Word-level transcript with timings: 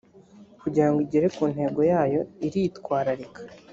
kugira 0.61 0.87
ngo 0.89 0.99
igere 1.05 1.27
ku 1.35 1.43
ntego 1.53 1.81
yayo 1.91 2.21
iritwararika 2.47 3.41